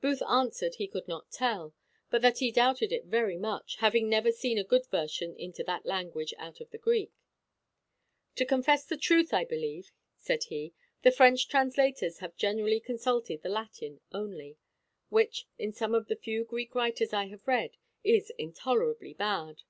[0.00, 1.72] Booth answered, he could not tell;
[2.10, 5.86] but that he doubted it very much, having never seen a good version into that
[5.86, 7.12] language out of the Greek."
[8.34, 13.50] To confess the truth, I believe," said he, "the French translators have generally consulted the
[13.50, 14.58] Latin only;
[15.10, 19.62] which, in some of the few Greek writers I have read, is intolerably bad.